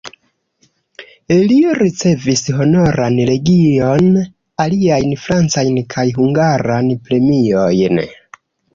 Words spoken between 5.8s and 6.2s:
kaj